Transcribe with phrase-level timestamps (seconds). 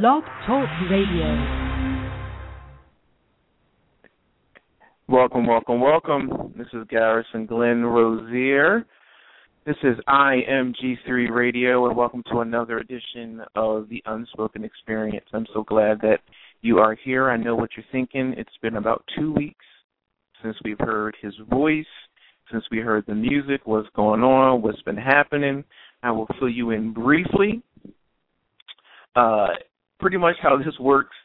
[0.00, 1.36] Blog Talk Radio.
[5.06, 6.54] Welcome, welcome, welcome.
[6.56, 8.86] This is Garrison Glenn Rozier.
[9.66, 15.26] This is IMG3 Radio, and welcome to another edition of the Unspoken Experience.
[15.34, 16.20] I'm so glad that
[16.62, 17.28] you are here.
[17.28, 18.32] I know what you're thinking.
[18.38, 19.66] It's been about two weeks
[20.42, 21.84] since we've heard his voice,
[22.50, 25.62] since we heard the music, what's going on, what's been happening.
[26.02, 27.62] I will fill you in briefly.
[29.14, 29.48] Uh,
[30.02, 31.16] pretty much how this works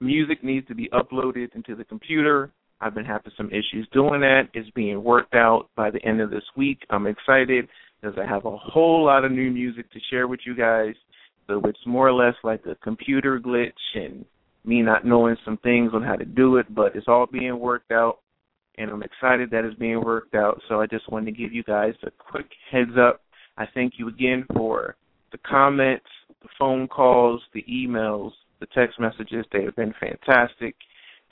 [0.00, 2.50] music needs to be uploaded into the computer.
[2.80, 4.44] I've been having some issues doing that.
[4.54, 6.78] It's being worked out by the end of this week.
[6.88, 7.68] I'm excited
[8.00, 10.94] because I have a whole lot of new music to share with you guys.
[11.46, 14.24] So it's more or less like a computer glitch and
[14.64, 17.92] me not knowing some things on how to do it, but it's all being worked
[17.92, 18.20] out
[18.78, 20.60] and I'm excited that it's being worked out.
[20.68, 23.20] So I just wanted to give you guys a quick heads up.
[23.58, 24.96] I thank you again for
[25.32, 26.06] the comments,
[26.42, 29.44] the phone calls, the emails, the text messages.
[29.52, 30.74] They have been fantastic.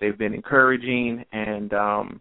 [0.00, 2.20] They've been encouraging, and um,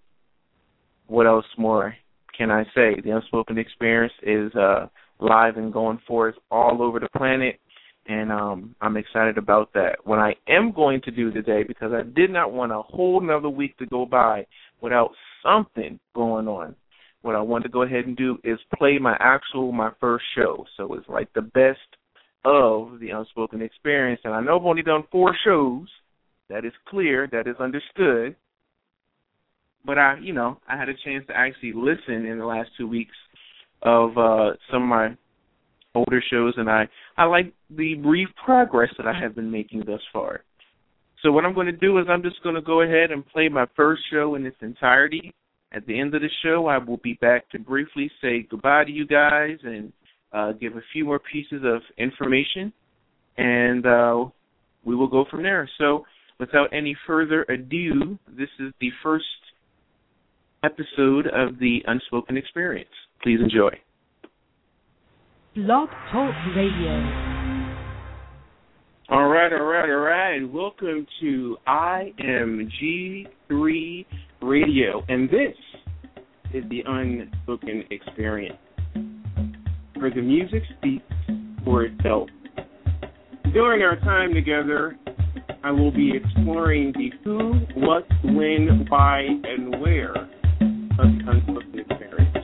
[1.07, 1.95] what else more
[2.37, 2.99] can I say?
[3.03, 4.87] The Unspoken Experience is uh,
[5.19, 7.59] live and going forth all over the planet,
[8.07, 9.97] and um, I'm excited about that.
[10.03, 13.49] What I am going to do today, because I did not want a whole another
[13.49, 14.45] week to go by
[14.81, 15.11] without
[15.43, 16.75] something going on.
[17.21, 20.65] What I want to go ahead and do is play my actual my first show.
[20.77, 21.79] So it's like the best
[22.47, 24.21] of the unspoken experience.
[24.23, 25.87] And I know I've only done four shows.
[26.49, 27.27] That is clear.
[27.29, 28.35] That is understood.
[29.85, 32.87] But I, you know, I had a chance to actually listen in the last two
[32.87, 33.15] weeks
[33.83, 35.15] of uh some of my
[35.93, 36.87] older shows, and I
[37.17, 40.43] I like the brief progress that I have been making thus far.
[41.23, 43.49] So what I'm going to do is I'm just going to go ahead and play
[43.49, 45.33] my first show in its entirety.
[45.73, 48.91] At the end of the show, I will be back to briefly say goodbye to
[48.91, 49.91] you guys and
[50.33, 52.73] uh, give a few more pieces of information,
[53.37, 54.25] and uh,
[54.85, 55.69] we will go from there.
[55.77, 56.05] So,
[56.39, 59.25] without any further ado, this is the first
[60.63, 62.89] episode of the Unspoken Experience.
[63.23, 63.69] Please enjoy.
[65.55, 67.35] Blog Talk Radio.
[69.09, 70.39] All right, all right, all right.
[70.51, 74.05] Welcome to IMG3
[74.41, 75.55] Radio, and this
[76.53, 78.57] is the Unspoken Experience
[79.99, 81.03] where the music speaks
[81.63, 82.29] for itself.
[83.53, 84.97] During our time together,
[85.63, 90.13] I will be exploring the who, what, when, why, and where
[90.99, 91.09] of
[91.73, 92.37] the experience.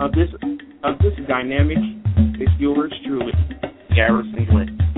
[0.00, 0.28] Of this
[0.84, 1.78] of this dynamic
[2.40, 3.32] is yours truly,
[3.94, 4.91] Garrison Glenn.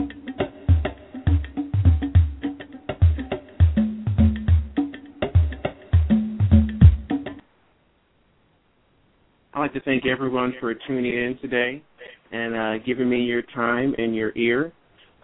[9.75, 11.83] To thank everyone for tuning in today
[12.31, 14.73] and uh, giving me your time and your ear.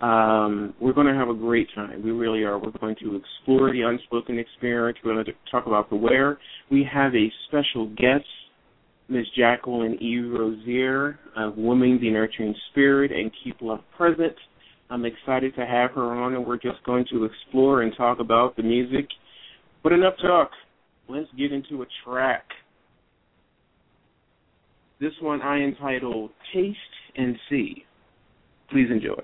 [0.00, 2.02] Um, we're going to have a great time.
[2.02, 2.58] We really are.
[2.58, 4.98] We're going to explore the unspoken experience.
[5.04, 6.38] We're going to talk about the where.
[6.68, 8.24] We have a special guest,
[9.08, 9.26] Ms.
[9.38, 10.18] Jacqueline E.
[10.18, 14.34] Rozier of Women the Nurturing Spirit and Keep Love Present.
[14.90, 18.56] I'm excited to have her on, and we're just going to explore and talk about
[18.56, 19.06] the music.
[19.84, 20.50] But enough talk.
[21.08, 22.46] Let's get into a track.
[25.00, 26.78] This one I entitled Taste
[27.16, 27.84] and See.
[28.70, 29.22] Please enjoy.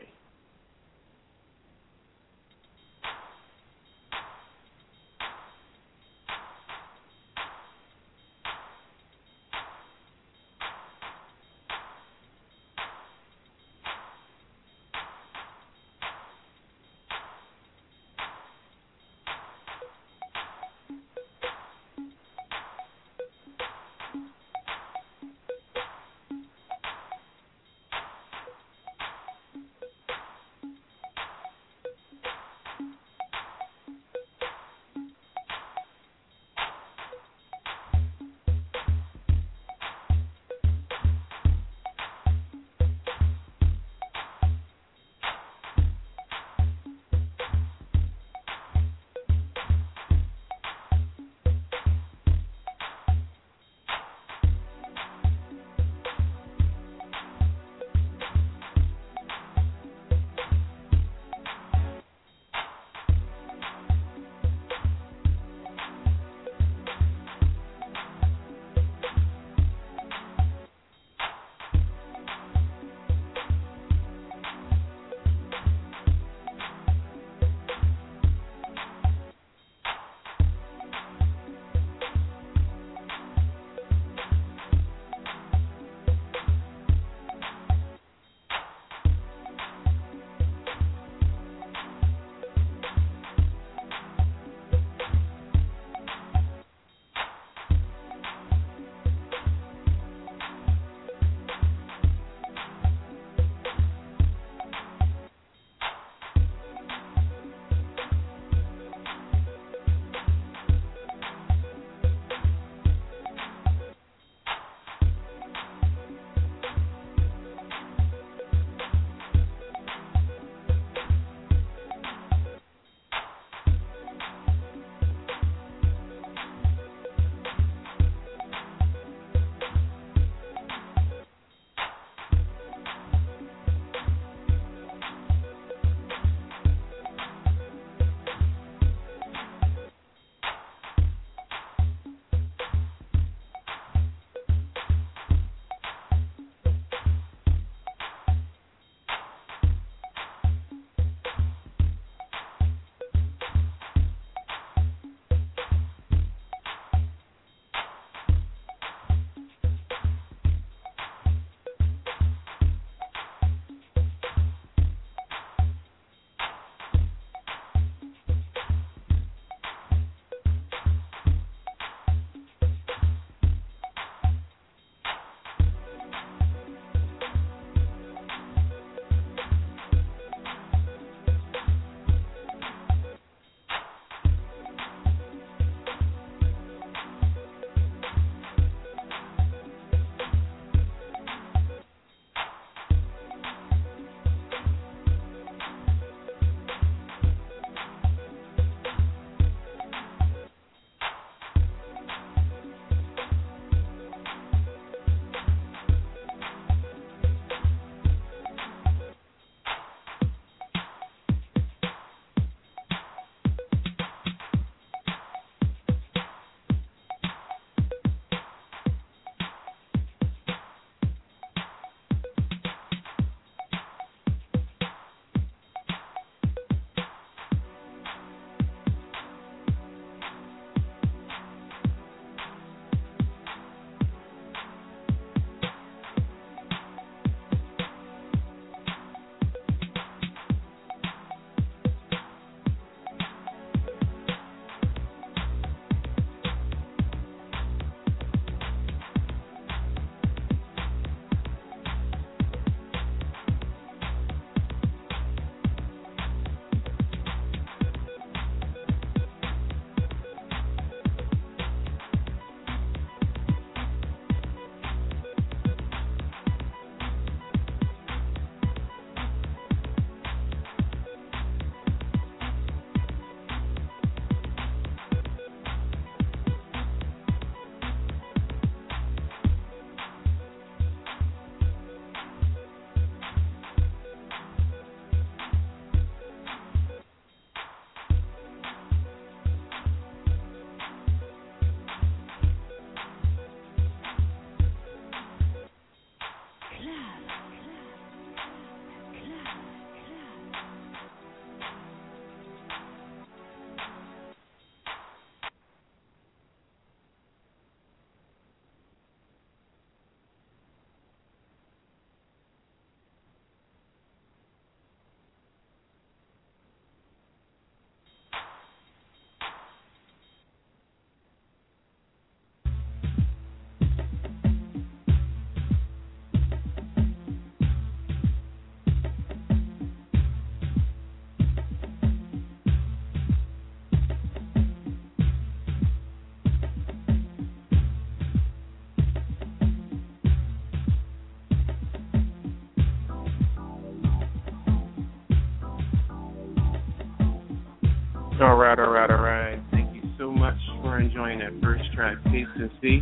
[351.17, 353.01] Enjoying that first track, Taste and See.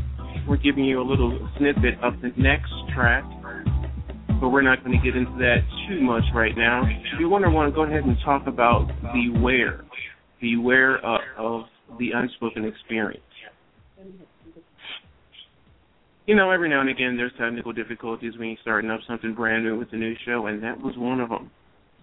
[0.49, 3.25] We're giving you a little snippet of the next track,
[4.41, 6.85] but we're not going to get into that too much right now.
[7.19, 9.85] We want to want to go ahead and talk about beware,
[10.41, 11.63] beware of, of
[11.99, 13.23] the unspoken experience.
[16.27, 19.65] You know, every now and again there's technical difficulties when you're starting up something brand
[19.65, 21.51] new with a new show, and that was one of them.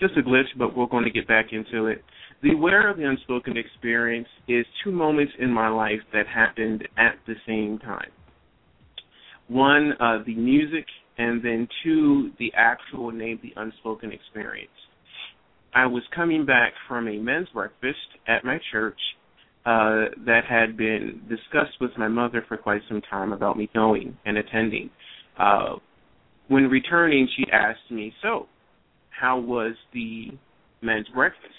[0.02, 2.04] Just a glitch, but we're going to get back into it.
[2.42, 7.20] The aware of the unspoken experience is two moments in my life that happened at
[7.28, 8.10] the same time.
[9.48, 10.86] One, uh, the music,
[11.20, 14.72] and then two, the actual name, the unspoken experience.
[15.76, 19.00] I was coming back from a men's breakfast at my church
[19.68, 24.18] uh, that had been discussed with my mother for quite some time about me going
[24.26, 24.90] and attending.
[25.38, 25.76] Uh,
[26.48, 28.48] when returning, she asked me, "So,
[29.18, 30.32] how was the
[30.82, 31.54] men's breakfast?"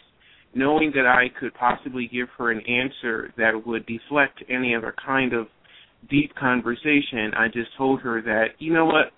[0.54, 5.32] knowing that I could possibly give her an answer that would deflect any other kind
[5.32, 5.46] of
[6.10, 9.12] deep conversation, I just told her that, you know what,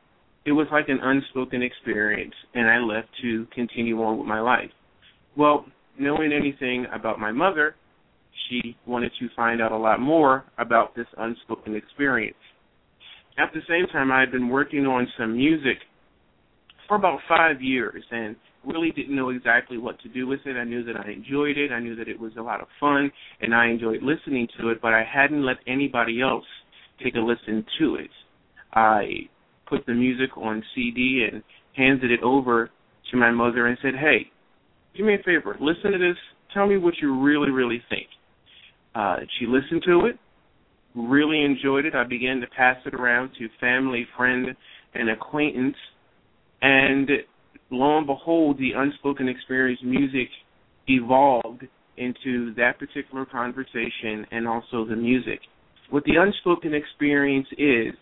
[0.45, 4.71] it was like an unspoken experience, and I left to continue on with my life.
[5.37, 5.65] Well,
[5.99, 7.75] knowing anything about my mother,
[8.49, 12.37] she wanted to find out a lot more about this unspoken experience.
[13.39, 15.79] At the same time, I had been working on some music
[16.89, 18.37] for about five years, and
[18.67, 20.57] really didn't know exactly what to do with it.
[20.57, 21.71] I knew that I enjoyed it.
[21.71, 23.11] I knew that it was a lot of fun,
[23.41, 26.45] and I enjoyed listening to it, but I hadn't let anybody else
[27.03, 28.11] take a listen to it.
[28.73, 29.29] I
[29.67, 31.43] put the music on CD and
[31.77, 32.71] handed it over
[33.11, 34.31] to my mother and said, "Hey,
[34.97, 35.57] do me a favor.
[35.61, 36.17] Listen to this.
[36.53, 38.09] Tell me what you really, really think."
[38.95, 40.19] Uh, she listened to it,
[40.95, 41.95] really enjoyed it.
[41.95, 44.55] I began to pass it around to family, friend,
[44.95, 45.77] and acquaintance,
[46.65, 47.11] and
[47.71, 50.29] lo and behold, the unspoken experience music
[50.89, 51.63] evolved
[51.99, 55.41] into that particular conversation and also the music.
[55.91, 57.95] What the unspoken experience is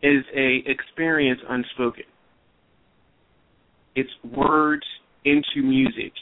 [0.00, 2.04] is a experience unspoken.
[3.96, 4.86] It's words
[5.24, 6.12] into music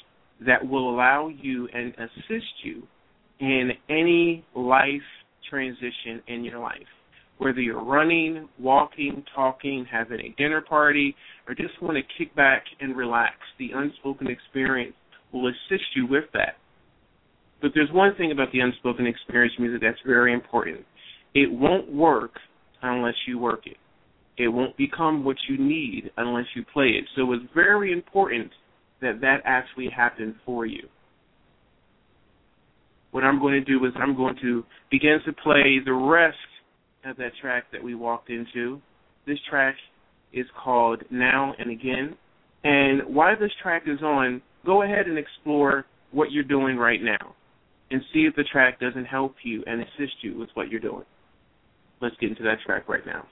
[0.46, 2.84] that will allow you and assist you
[3.38, 5.02] in any life
[5.50, 6.88] transition in your life
[7.38, 11.14] whether you're running, walking, talking, having a dinner party,
[11.46, 14.94] or just want to kick back and relax, the unspoken experience
[15.32, 16.56] will assist you with that.
[17.60, 20.80] But there's one thing about the unspoken experience music that's very important.
[21.34, 22.32] It won't work
[22.82, 23.76] unless you work it.
[24.38, 27.04] It won't become what you need unless you play it.
[27.16, 28.50] So it's very important
[29.00, 30.86] that that actually happen for you.
[33.10, 36.36] What I'm going to do is I'm going to begin to play the rest
[37.08, 38.80] of that track that we walked into.
[39.26, 39.74] This track
[40.32, 42.16] is called Now and Again.
[42.64, 47.34] And while this track is on, go ahead and explore what you're doing right now
[47.90, 51.04] and see if the track doesn't help you and assist you with what you're doing.
[52.00, 53.26] Let's get into that track right now.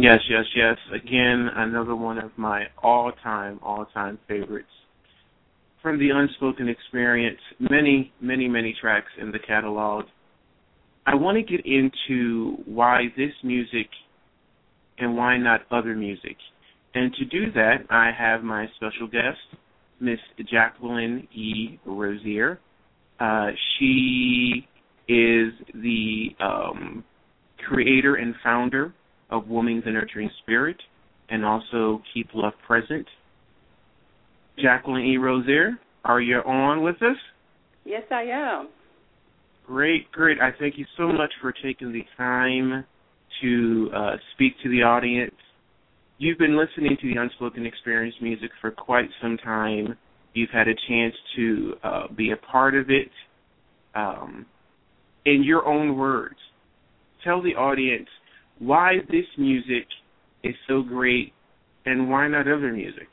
[0.00, 0.76] Yes, yes, yes.
[0.94, 4.68] Again, another one of my all-time, all-time favorites
[5.82, 7.40] from the Unspoken Experience.
[7.58, 10.04] Many, many, many tracks in the catalog.
[11.06, 13.88] I want to get into why this music
[14.98, 16.36] and why not other music.
[16.94, 19.38] And to do that, I have my special guest,
[20.00, 20.18] Miss
[20.50, 21.80] Jacqueline E.
[21.84, 22.60] Rozier.
[23.18, 24.68] Uh, she
[25.08, 27.02] is the um,
[27.66, 28.92] creator and founder
[29.30, 30.76] of Woman's Nurturing Spirit
[31.28, 33.06] and also Keep Love Present.
[34.60, 35.16] Jacqueline E.
[35.16, 37.16] Rozier, are you on with us?
[37.84, 38.68] Yes, I am.
[39.66, 40.38] Great, great.
[40.40, 42.84] I thank you so much for taking the time
[43.42, 45.34] to uh, speak to the audience.
[46.16, 49.96] You've been listening to the Unspoken Experience music for quite some time.
[50.34, 53.10] You've had a chance to uh, be a part of it.
[53.94, 54.46] Um,
[55.24, 56.36] in your own words,
[57.22, 58.08] tell the audience
[58.58, 59.86] why this music
[60.42, 61.32] is so great
[61.86, 63.08] and why not other music.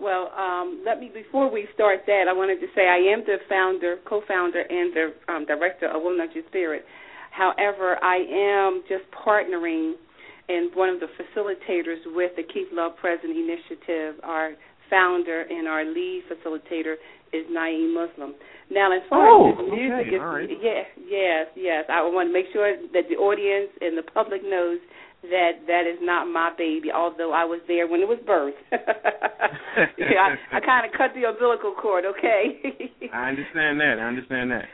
[0.00, 3.38] Well, um, let me before we start that, I wanted to say I am the
[3.48, 6.84] founder, co-founder, and the um, director of Woman Nurture Spirit.
[7.32, 9.94] However, I am just partnering
[10.48, 14.14] and one of the facilitators with the Keep Love Present initiative.
[14.22, 14.52] Our
[14.88, 16.94] founder and our lead facilitator
[17.32, 18.34] is Naeem Muslim.
[18.70, 20.48] Now, as far oh, as this music okay, is, right.
[20.60, 24.78] yeah, yes, yes, I want to make sure that the audience and the public knows
[25.22, 28.60] that that is not my baby, although I was there when it was birthed.
[29.98, 32.60] yeah, I, I kind of cut the umbilical cord, okay?
[33.12, 33.98] I understand that.
[33.98, 34.66] I understand that.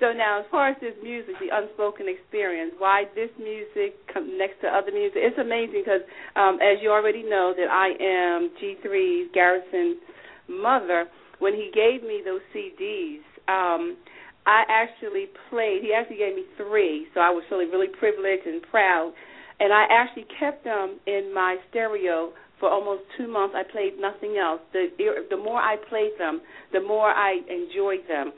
[0.00, 3.96] So now, as far as this music, the unspoken experience, why this music
[4.36, 5.16] next to other music?
[5.16, 6.04] It's amazing because,
[6.36, 9.96] um, as you already know, that I am G3's Garrison's
[10.48, 11.08] mother.
[11.38, 13.96] When he gave me those CDs, um,
[14.46, 15.82] I actually played.
[15.82, 19.12] He actually gave me three, so I was feeling really privileged and proud.
[19.58, 23.54] And I actually kept them in my stereo for almost two months.
[23.56, 24.60] I played nothing else.
[24.72, 24.88] The
[25.30, 26.40] the more I played them,
[26.72, 28.32] the more I enjoyed them.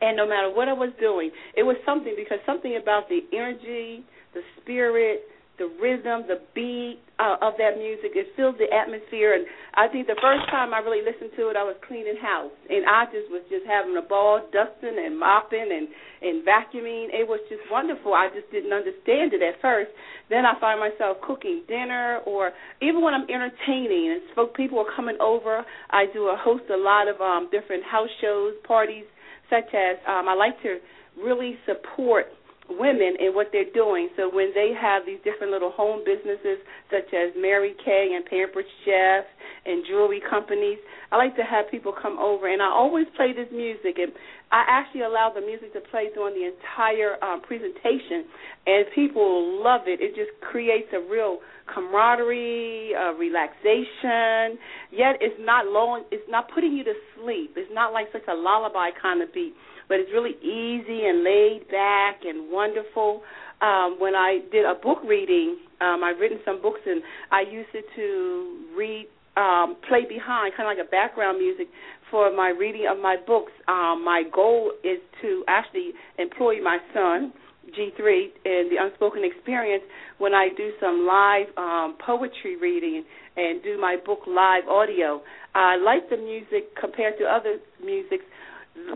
[0.00, 4.04] And no matter what I was doing, it was something because something about the energy,
[4.34, 5.22] the spirit,
[5.58, 8.18] the rhythm, the beat uh, of that music.
[8.18, 9.46] It filled the atmosphere, and
[9.78, 12.82] I think the first time I really listened to it, I was cleaning house, and
[12.86, 15.86] I just was just having a ball, dusting and mopping and
[16.24, 17.14] and vacuuming.
[17.14, 18.14] It was just wonderful.
[18.14, 19.90] I just didn't understand it at first.
[20.30, 22.50] Then I find myself cooking dinner, or
[22.82, 25.62] even when I'm entertaining and spoke, people are coming over.
[25.90, 29.06] I do a host a lot of um different house shows, parties,
[29.50, 30.82] such as um I like to
[31.14, 32.26] really support
[32.68, 34.08] women and what they're doing.
[34.16, 36.58] So when they have these different little home businesses
[36.90, 39.24] such as Mary Kay and Pampered Chef
[39.66, 40.78] and jewelry companies,
[41.12, 44.12] I like to have people come over and I always play this music and
[44.54, 48.22] I actually allow the music to play during the entire um, presentation
[48.66, 49.98] and people love it.
[50.00, 51.38] It just creates a real
[51.74, 54.54] camaraderie, uh, relaxation.
[54.94, 56.04] Yet it's not long.
[56.12, 57.54] It's not putting you to sleep.
[57.56, 59.54] It's not like such a lullaby kind of beat
[59.88, 63.22] but it's really easy and laid back and wonderful.
[63.60, 67.68] Um, when I did a book reading, um, I've written some books and I used
[67.74, 71.68] it to read, um, play behind, kind of like a background music
[72.10, 73.52] for my reading of my books.
[73.68, 77.32] Um, my goal is to actually employ my son.
[77.64, 79.82] G3 in the Unspoken Experience
[80.18, 83.04] when I do some live um, poetry reading
[83.36, 85.22] and do my book live audio.
[85.54, 88.24] I like the music compared to other musics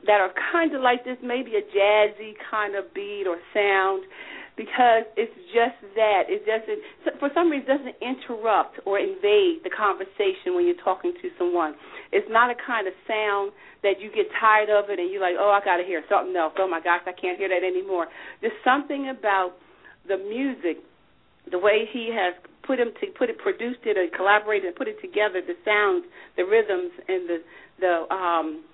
[0.06, 4.04] that are kind of like this, maybe a jazzy kind of beat or sound,
[4.58, 6.26] because it's just that.
[6.26, 6.82] It doesn't,
[7.22, 11.78] for some reason, doesn't interrupt or invade the conversation when you're talking to someone.
[12.10, 13.54] It's not a kind of sound
[13.86, 16.34] that you get tired of it and you're like, oh, I got to hear something
[16.34, 16.58] else.
[16.58, 18.10] Oh my gosh, I can't hear that anymore.
[18.42, 19.54] There's something about
[20.10, 20.82] the music,
[21.46, 22.34] the way he has
[22.66, 26.04] put him to put it, produced it, and collaborated and put it together, the sounds,
[26.36, 27.38] the rhythms, and the
[27.78, 28.64] the um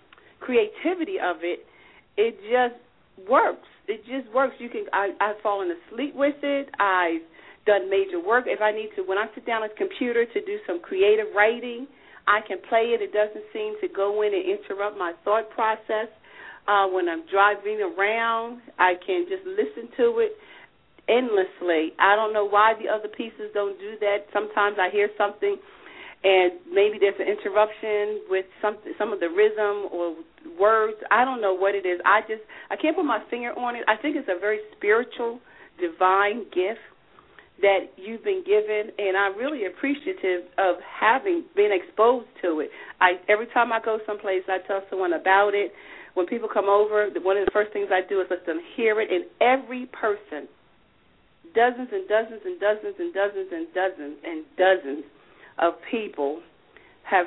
[0.40, 1.60] creativity of it,
[2.16, 2.80] it just
[3.28, 3.68] works.
[3.88, 4.54] It just works.
[4.58, 6.68] You can I I've fallen asleep with it.
[6.78, 7.22] I've
[7.66, 8.44] done major work.
[8.46, 11.26] If I need to when I sit down at the computer to do some creative
[11.34, 11.86] writing,
[12.26, 13.02] I can play it.
[13.02, 16.08] It doesn't seem to go in and interrupt my thought process.
[16.66, 20.32] Uh, when I'm driving around, I can just listen to it
[21.08, 21.92] endlessly.
[22.00, 24.24] I don't know why the other pieces don't do that.
[24.32, 25.56] Sometimes I hear something
[26.24, 30.16] and maybe there's an interruption with some some of the rhythm or
[30.58, 30.96] words.
[31.10, 32.00] I don't know what it is.
[32.04, 33.84] I just I can't put my finger on it.
[33.86, 35.38] I think it's a very spiritual,
[35.78, 36.80] divine gift
[37.60, 42.70] that you've been given, and I'm really appreciative of having been exposed to it.
[43.00, 45.72] I every time I go someplace, I tell someone about it.
[46.14, 49.00] When people come over, one of the first things I do is let them hear
[49.00, 50.48] it, and every person
[51.54, 55.04] dozens and dozens and dozens and dozens and dozens and dozens
[55.58, 56.40] of people
[57.04, 57.26] have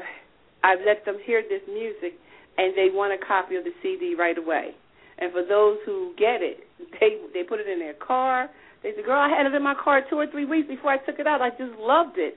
[0.63, 2.19] I've let them hear this music
[2.57, 4.71] and they want a copy of the CD right away.
[5.19, 6.65] And for those who get it,
[6.99, 8.49] they they put it in their car.
[8.83, 10.97] They said, "Girl, I had it in my car two or three weeks before I
[10.97, 11.41] took it out.
[11.41, 12.35] I just loved it."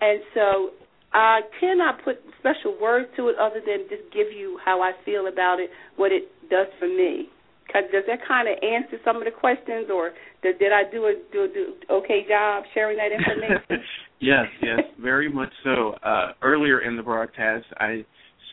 [0.00, 0.70] And so
[1.12, 5.28] I cannot put special words to it other than just give you how I feel
[5.28, 7.28] about it, what it does for me.
[7.72, 11.14] Does that kind of answer some of the questions, or did, did I do a
[11.32, 13.84] do, do okay job sharing that information?
[14.20, 15.94] yes, yes, very much so.
[16.02, 18.04] Uh, earlier in the broadcast, I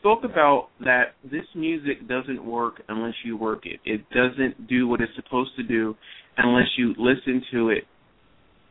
[0.02, 3.80] spoke about that this music doesn't work unless you work it.
[3.86, 5.95] It doesn't do what it's supposed to do
[6.38, 7.84] unless you listen to it.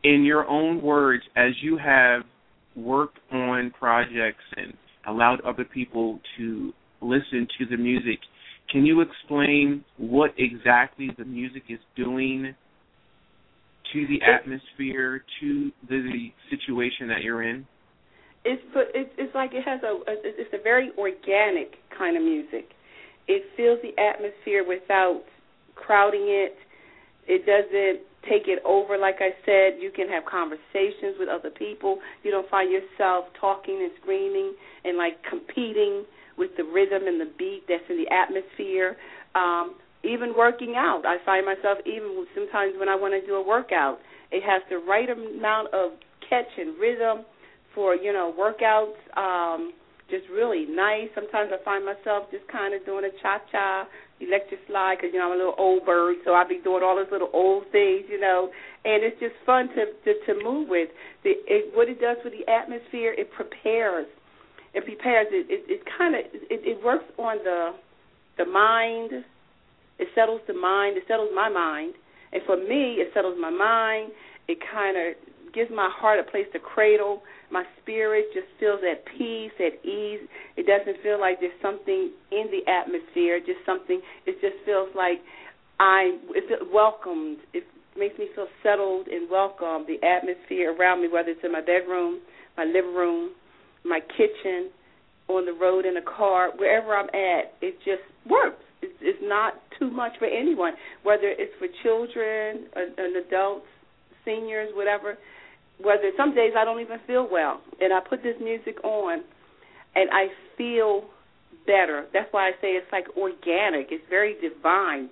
[0.03, 2.23] In your own words, as you have
[2.75, 4.73] worked on projects and
[5.07, 8.19] allowed other people to listen to the music,
[8.71, 12.55] can you explain what exactly the music is doing
[13.93, 17.65] to the atmosphere, to the situation that you're in?
[18.43, 18.61] it's
[18.95, 22.69] it's it's like it has a it's a very organic kind of music.
[23.27, 25.21] It fills the atmosphere without
[25.75, 26.55] crowding it.
[27.27, 28.97] It doesn't take it over.
[28.97, 31.99] Like I said, you can have conversations with other people.
[32.23, 34.53] You don't find yourself talking and screaming
[34.83, 36.05] and like competing
[36.41, 38.97] with the rhythm and the beat that's in the atmosphere.
[39.37, 43.45] Um, even working out, I find myself even sometimes when I want to do a
[43.45, 43.99] workout,
[44.31, 45.91] it has the right amount of
[46.27, 47.23] catch and rhythm
[47.75, 48.97] for you know workouts.
[49.13, 49.73] Um,
[50.09, 51.07] just really nice.
[51.13, 53.87] Sometimes I find myself just kind of doing a cha cha,
[54.19, 56.97] electric slide because you know I'm a little old bird, so I be doing all
[56.97, 58.49] those little old things, you know,
[58.83, 60.89] and it's just fun to to, to move with.
[61.23, 64.07] The it, what it does with the atmosphere, it prepares.
[64.73, 65.27] It prepares.
[65.31, 67.73] It it, it kind of it, it works on the
[68.37, 69.25] the mind.
[69.99, 70.97] It settles the mind.
[70.97, 71.93] It settles my mind,
[72.33, 74.11] and for me, it settles my mind.
[74.47, 79.03] It kind of gives my heart a place to cradle my spirit just feels at
[79.17, 80.23] peace, at ease.
[80.55, 84.01] It doesn't feel like there's something in the atmosphere, just something.
[84.25, 85.19] It just feels like
[85.79, 87.39] I it's welcomed.
[87.53, 87.65] It
[87.97, 89.85] makes me feel settled and welcome.
[89.85, 92.21] The atmosphere around me, whether it's in my bedroom,
[92.55, 93.31] my living room,
[93.85, 94.69] my kitchen,
[95.27, 98.63] on the road in a car, wherever I'm at, it just works.
[98.81, 103.65] It's, it's not too much for anyone, whether it's for children, an adults,
[104.25, 105.17] seniors, whatever
[105.83, 109.23] whether some days I don't even feel well, and I put this music on,
[109.95, 111.05] and I feel
[111.65, 112.05] better.
[112.13, 113.87] That's why I say it's like organic.
[113.91, 115.09] It's very divine.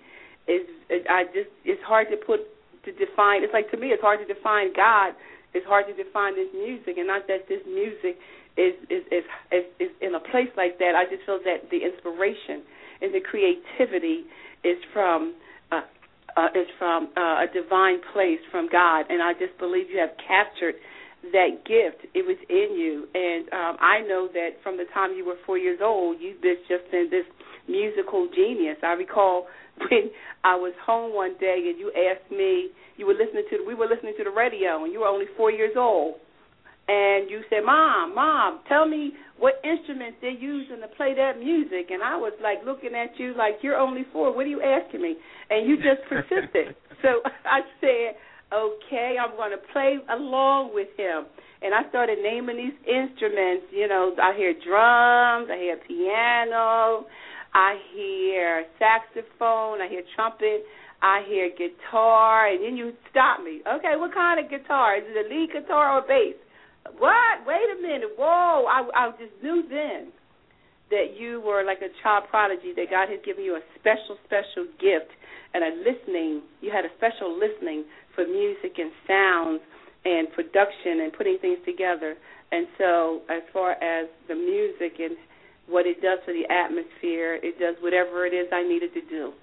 [0.48, 2.42] It's it, I just it's hard to put
[2.86, 3.44] to define.
[3.44, 5.14] It's like to me, it's hard to define God.
[5.54, 8.18] It's hard to define this music, and not that this music
[8.60, 10.94] is is is is, in a place like that.
[11.00, 12.68] I just feel that the inspiration
[13.02, 14.28] and the creativity
[14.68, 15.34] is from
[15.72, 20.16] uh, is from uh, a divine place from God, and I just believe you have
[20.20, 20.76] captured
[21.32, 22.08] that gift.
[22.14, 25.58] It was in you, and um, I know that from the time you were four
[25.58, 27.26] years old, you've been just been this
[27.68, 28.78] musical genius.
[28.84, 29.48] I recall
[29.80, 30.12] when
[30.44, 33.88] I was home one day and you asked me, you were listening to, we were
[33.88, 36.16] listening to the radio, and you were only four years old,
[36.90, 41.92] and you said, "Mom, mom, tell me what instruments they're using to play that music."
[41.92, 44.34] And I was like looking at you like you're only four.
[44.34, 45.16] What are you asking me?
[45.52, 46.76] And you just persisted.
[47.04, 48.18] so I said,
[48.52, 51.26] "Okay, I'm going to play along with him."
[51.62, 53.68] And I started naming these instruments.
[53.70, 57.06] You know, I hear drums, I hear piano,
[57.54, 60.66] I hear saxophone, I hear trumpet.
[61.02, 63.62] I hear guitar, and then you stop me.
[63.66, 64.98] Okay, what kind of guitar?
[64.98, 66.36] Is it a lead guitar or bass?
[66.98, 67.46] What?
[67.46, 68.16] Wait a minute.
[68.18, 68.66] Whoa.
[68.66, 70.12] I, I just knew then
[70.90, 74.66] that you were like a child prodigy, that God had given you a special, special
[74.82, 75.14] gift
[75.54, 76.42] and a listening.
[76.62, 79.62] You had a special listening for music and sounds
[80.06, 82.16] and production and putting things together.
[82.52, 85.16] And so, as far as the music and
[85.68, 89.34] what it does for the atmosphere, it does whatever it is I needed to do.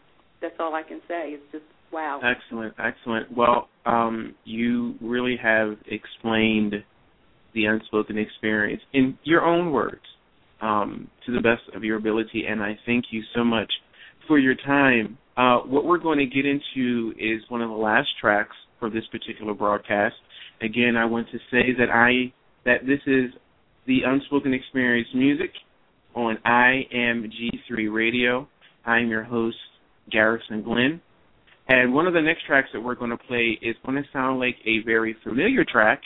[0.43, 1.39] That's all I can say.
[1.39, 2.21] It's just wow.
[2.25, 3.35] Excellent, excellent.
[3.35, 6.75] Well, um, you really have explained
[7.57, 10.03] the unspoken experience in your own words
[10.61, 12.45] um, to the best of your ability.
[12.47, 13.73] And I thank you so much
[14.29, 15.19] for your time.
[15.37, 19.05] Uh, what we're going to get into is one of the last tracks for this
[19.11, 20.15] particular broadcast.
[20.61, 22.33] Again, I want to say that I
[22.65, 23.31] that this is
[23.87, 25.51] the Unspoken Experience music
[26.15, 28.49] on IMG3 Radio.
[28.85, 29.57] I am your host,
[30.11, 31.01] Garrison Glenn.
[31.69, 34.41] And one of the next tracks that we're going to play is going to sound
[34.41, 36.01] like a very familiar track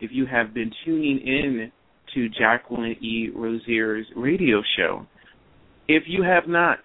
[0.00, 1.72] if you have been tuning in
[2.14, 3.30] to Jacqueline E.
[3.34, 5.06] Rozier's radio show.
[5.88, 6.78] If you have not,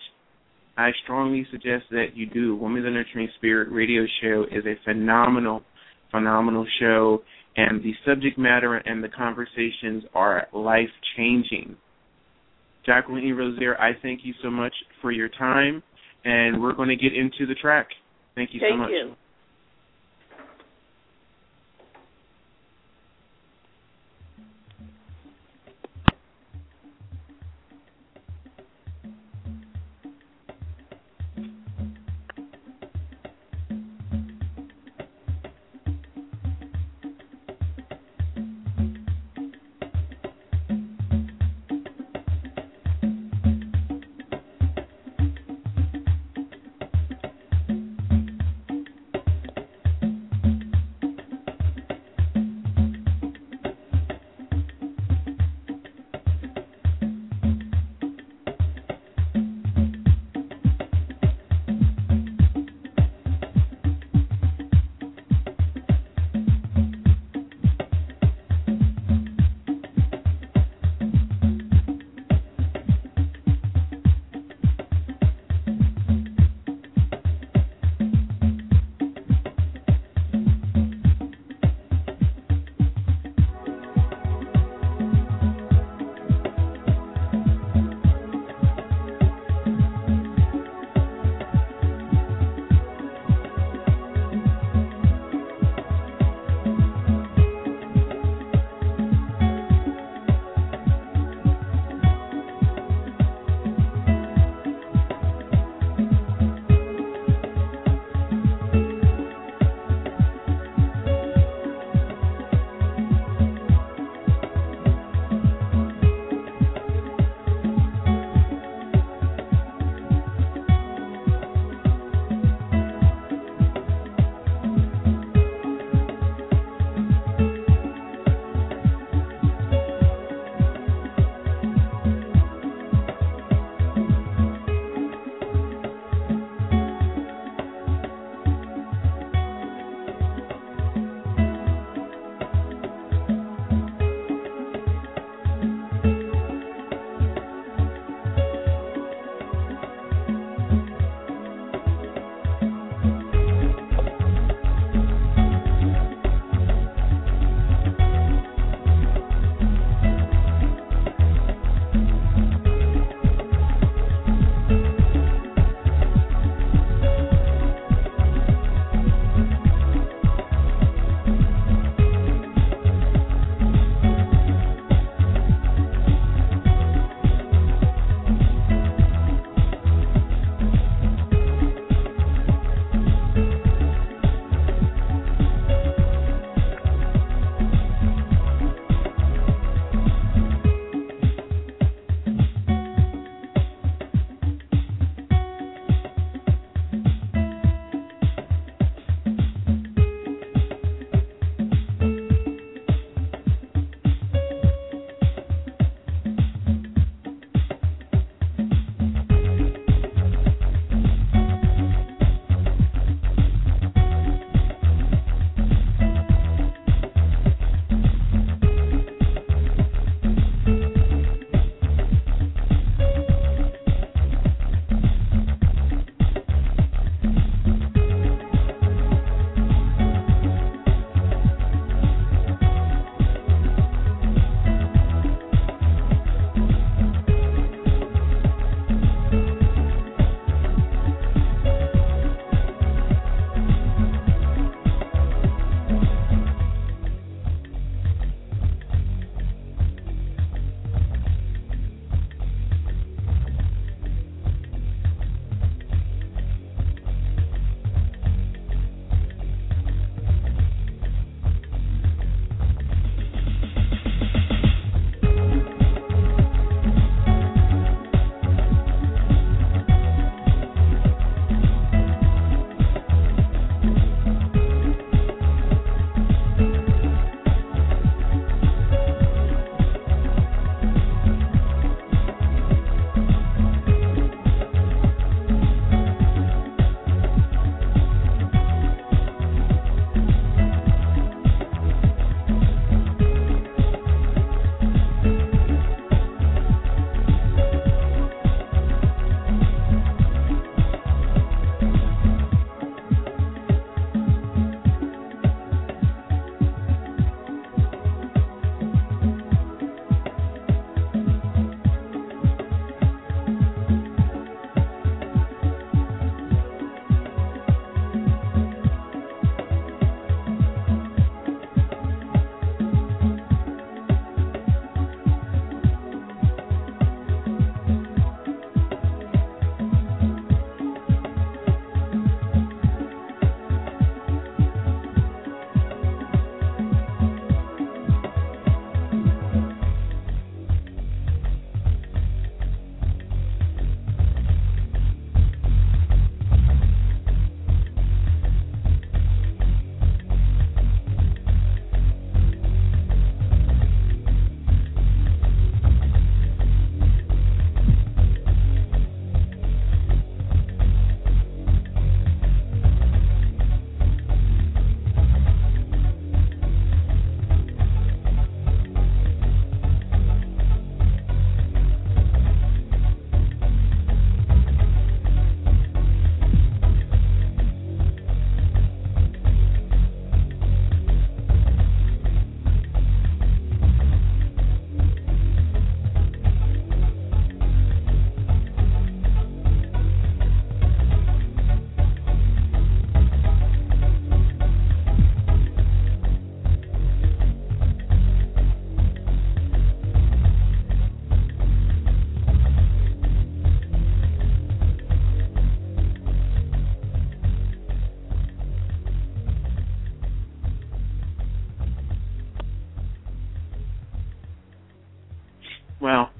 [0.77, 2.55] I strongly suggest that you do.
[2.55, 5.63] Women the Nurturing Spirit radio show is a phenomenal
[6.11, 7.21] phenomenal show,
[7.55, 11.75] and the subject matter and the conversations are life changing.
[12.85, 13.31] Jacqueline E.
[13.31, 15.83] Rozier, I thank you so much for your time,
[16.25, 17.87] and we're going to get into the track.
[18.35, 18.89] Thank you thank so much.
[18.89, 19.15] You.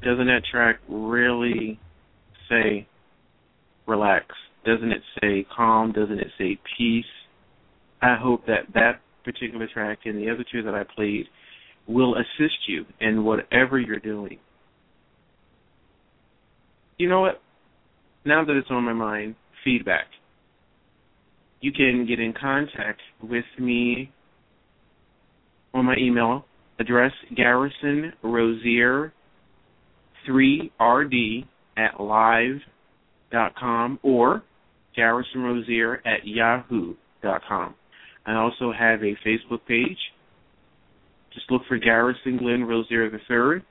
[0.10, 1.80] Doesn't that track really
[2.50, 2.88] say
[3.86, 4.26] relax?
[4.66, 5.92] Doesn't it say calm?
[5.92, 7.06] Doesn't it say peace?
[8.02, 11.28] I hope that that particular track and the other two that I played
[11.88, 14.40] will assist you in whatever you're doing.
[16.98, 17.42] You know what?
[18.26, 20.06] Now that it's on my mind, feedback.
[21.62, 24.12] You can get in contact with me
[25.76, 26.46] on my email
[26.80, 29.14] address, Garrison Rozier
[30.28, 31.46] 3rd
[31.78, 34.44] at live.com or
[34.96, 37.76] Garrison Rozier at yahoo.com.
[38.26, 39.98] I also have a Facebook page.
[41.34, 43.64] Just look for Garrison Glenn Rozier III.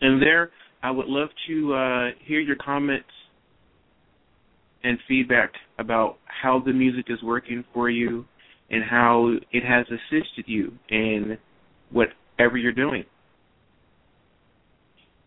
[0.00, 0.50] And there,
[0.82, 3.08] I would love to uh, hear your comments
[4.84, 8.24] and feedback about how the music is working for you
[8.70, 11.38] and how it has assisted you in
[11.90, 13.04] whatever you're doing.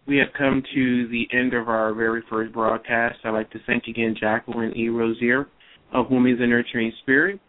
[0.10, 3.20] We have come to the end of our very first broadcast.
[3.24, 4.90] I'd like to thank again Jacqueline E.
[4.90, 5.48] Rozier
[5.94, 7.40] of Women's and Nurturing Spirit.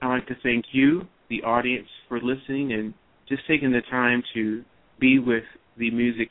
[0.00, 2.94] I'd like to thank you, the audience, for listening and
[3.28, 4.62] just taking the time to
[5.00, 5.42] be with
[5.76, 6.28] the music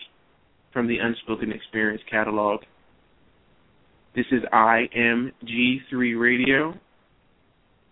[0.71, 2.61] from the Unspoken Experience catalog.
[4.15, 6.73] This is IMG3 Radio.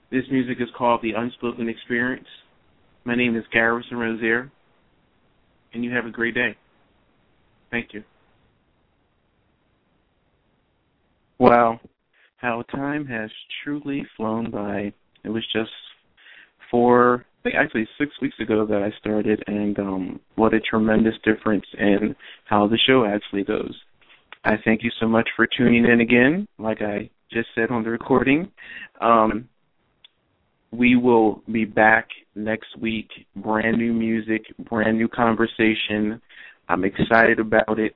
[0.10, 2.28] This music is called The Unspoken Experience.
[3.04, 4.50] My name is Garrison Rozier,
[5.74, 6.56] and you have a great day.
[7.72, 8.04] Thank you.
[11.40, 11.80] Wow,
[12.38, 13.32] how time has
[13.64, 14.94] truly flown by.
[15.24, 15.72] It was just
[16.70, 21.16] four, I think actually six weeks ago that I started, and um, what a tremendous
[21.24, 22.16] difference in
[22.46, 23.74] how the show actually goes.
[24.44, 27.90] I thank you so much for tuning in again, like I just said on the
[27.90, 28.52] recording.
[29.00, 29.48] Um,
[30.72, 33.10] we will be back next week.
[33.36, 36.22] Brand new music, brand new conversation.
[36.72, 37.94] I'm excited about it.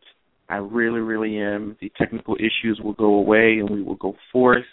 [0.50, 1.78] I really, really am.
[1.80, 4.66] The technical issues will go away and we will go forth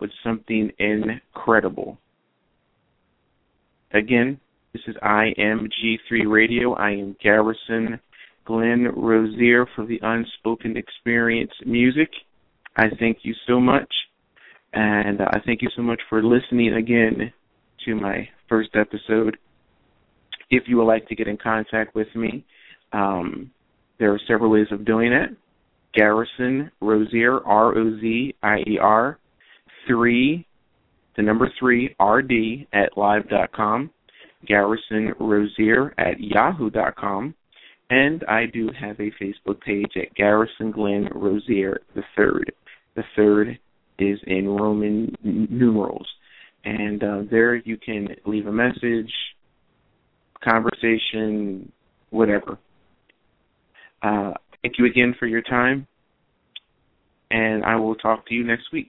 [0.00, 1.98] with something incredible.
[3.92, 4.40] Again,
[4.72, 6.72] this is IMG3 Radio.
[6.72, 8.00] I am Garrison
[8.46, 12.08] Glenn Rozier for the Unspoken Experience Music.
[12.76, 13.92] I thank you so much.
[14.72, 17.30] And I thank you so much for listening again
[17.84, 19.36] to my first episode.
[20.48, 22.44] If you would like to get in contact with me,
[22.92, 23.50] um,
[23.98, 25.30] there are several ways of doing it.
[25.94, 29.18] Garrison Rozier, R O Z I E R,
[29.88, 30.46] 3,
[31.16, 33.90] the number three, R D at live.com.
[34.46, 37.34] Garrison Rozier at yahoo.com.
[37.90, 42.52] And I do have a Facebook page at Garrison Glenn Rozier the third.
[42.94, 43.58] The third
[43.98, 46.06] is in Roman numerals
[46.64, 49.12] and uh, there you can leave a message,
[50.42, 51.70] conversation,
[52.10, 52.58] whatever.
[54.02, 54.32] Uh,
[54.62, 55.86] thank you again for your time,
[57.30, 58.88] and I will talk to you next week.